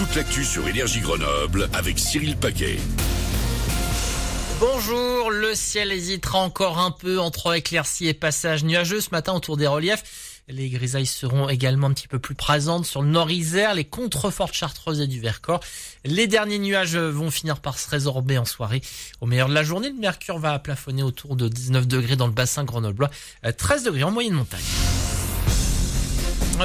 [0.00, 2.78] toute l'actu sur Énergie Grenoble avec Cyril Paquet.
[4.58, 9.58] Bonjour, le ciel hésitera encore un peu entre éclaircies et passages nuageux ce matin autour
[9.58, 10.42] des reliefs.
[10.48, 15.02] Les grisailles seront également un petit peu plus présentes sur le nord-isère, les contreforts chartreuses
[15.02, 15.60] et du Vercors.
[16.06, 18.80] Les derniers nuages vont finir par se résorber en soirée.
[19.20, 22.32] Au meilleur de la journée, le mercure va plafonner autour de 19 degrés dans le
[22.32, 23.10] bassin grenoblois,
[23.54, 24.64] 13 degrés en moyenne montagne.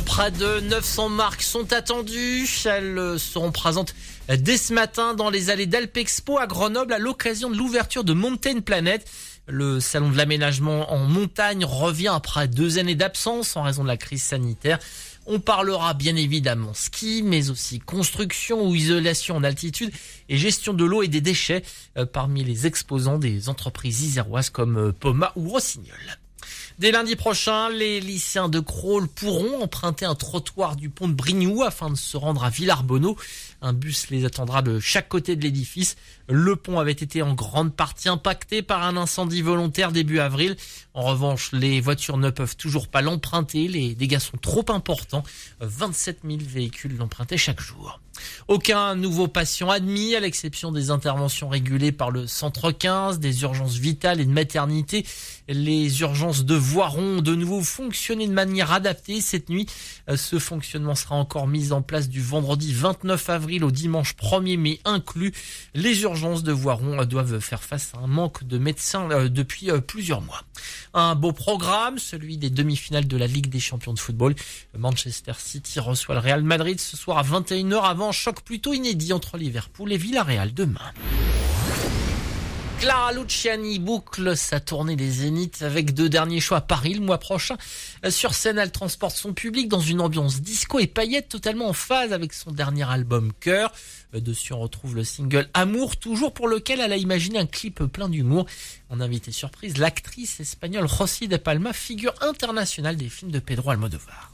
[0.00, 2.48] Près de 900 marques sont attendues.
[2.64, 3.94] Elles seront présentes
[4.28, 8.60] dès ce matin dans les allées d'Alpexpo à Grenoble à l'occasion de l'ouverture de Mountain
[8.60, 9.08] Planet.
[9.46, 13.96] Le salon de l'aménagement en montagne revient après deux années d'absence en raison de la
[13.96, 14.80] crise sanitaire.
[15.26, 19.92] On parlera bien évidemment ski, mais aussi construction ou isolation en altitude
[20.28, 21.62] et gestion de l'eau et des déchets
[21.96, 26.18] euh, parmi les exposants des entreprises iséroises comme euh, Poma ou Rossignol.
[26.80, 31.62] Dès lundi prochain, les lycéens de Crawl pourront emprunter un trottoir du pont de Brignoux
[31.62, 33.16] afin de se rendre à Villarbonneau.
[33.62, 35.94] Un bus les attendra de chaque côté de l'édifice.
[36.28, 40.56] Le pont avait été en grande partie impacté par un incendie volontaire début avril.
[40.94, 43.68] En revanche, les voitures ne peuvent toujours pas l'emprunter.
[43.68, 45.22] Les dégâts sont trop importants.
[45.60, 48.00] 27 000 véhicules l'empruntaient chaque jour.
[48.48, 53.76] Aucun nouveau patient admis, à l'exception des interventions régulées par le centre 15, des urgences
[53.76, 55.04] vitales et de maternité.
[55.48, 59.66] Les urgences de Voiron ont de nouveau fonctionné de manière adaptée cette nuit.
[60.14, 64.80] Ce fonctionnement sera encore mis en place du vendredi 29 avril au dimanche 1er mai
[64.84, 65.32] inclus.
[65.74, 69.80] Les urgences de Voiron doivent faire face à un manque de médecins euh, depuis euh,
[69.80, 70.42] plusieurs mois.
[70.94, 74.34] Un beau programme, celui des demi-finales de la Ligue des champions de football.
[74.76, 79.36] Manchester City reçoit le Real Madrid ce soir à 21h avant choc plutôt inédit entre
[79.36, 80.92] Liverpool et Villarreal demain.
[82.80, 87.16] Clara Luciani boucle sa tournée des Zéniths avec deux derniers choix à Paris le mois
[87.16, 87.56] prochain.
[88.10, 92.12] Sur scène, elle transporte son public dans une ambiance disco et paillette totalement en phase
[92.12, 93.72] avec son dernier album Cœur.
[94.12, 98.10] Dessus, on retrouve le single Amour, toujours pour lequel elle a imaginé un clip plein
[98.10, 98.44] d'humour.
[98.90, 104.30] En invité surprise, l'actrice espagnole Rosy de Palma, figure internationale des films de Pedro Almodovar.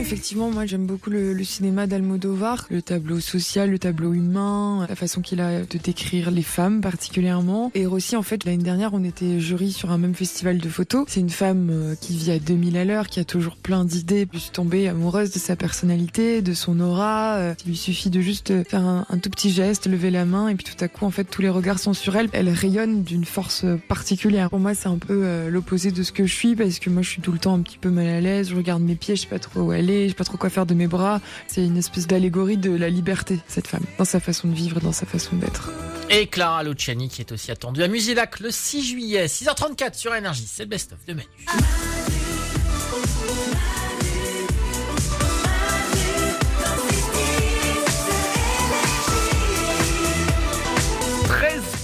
[0.00, 5.20] Effectivement, moi j'aime beaucoup le, cinéma d'Almodovar, le tableau social, le tableau humain, la façon
[5.20, 7.72] qu'il a de décrire les femmes particulièrement.
[7.74, 11.04] Et aussi en fait l'année dernière on était jury sur un même festival de photos.
[11.08, 14.28] C'est une femme euh, qui vit à 2000 à l'heure, qui a toujours plein d'idées.
[14.32, 17.36] Je suis tombée amoureuse de sa personnalité, de son aura.
[17.36, 20.48] Euh, il lui suffit de juste faire un, un tout petit geste, lever la main
[20.48, 22.28] et puis tout à coup en fait tous les regards sont sur elle.
[22.32, 24.48] Elle rayonne d'une force particulière.
[24.48, 27.02] Pour moi c'est un peu euh, l'opposé de ce que je suis parce que moi
[27.02, 28.50] je suis tout le temps un petit peu mal à l'aise.
[28.50, 30.50] Je regarde mes pieds, je sais pas trop où aller je sais pas trop quoi
[30.50, 31.20] faire de mes bras.
[31.46, 34.92] C'est une espèce d'allégorie de la liberté, cette femme, dans sa façon de vivre, dans
[34.92, 35.70] sa façon d'être.
[36.10, 40.46] Et Clara Luciani qui est aussi attendue à Musilac le 6 juillet, 6h34 sur Énergie.
[40.46, 41.28] C'est le best-of de Manu.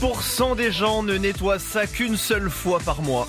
[0.00, 3.26] 13% des gens ne nettoient ça qu'une seule fois par mois.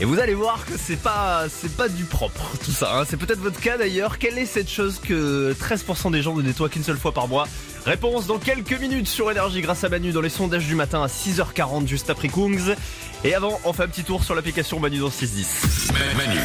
[0.00, 2.98] Et vous allez voir que c'est pas c'est pas du propre tout ça.
[2.98, 3.04] Hein.
[3.08, 4.18] C'est peut-être votre cas d'ailleurs.
[4.18, 7.48] Quelle est cette chose que 13% des gens ne nettoient qu'une seule fois par mois?
[7.84, 11.08] Réponse dans quelques minutes sur énergie grâce à Manu dans les sondages du matin à
[11.08, 12.76] 6h40 juste après Kungs.
[13.24, 15.90] Et avant, on fait un petit tour sur l'application Manu dans 610.
[16.16, 16.38] Manu.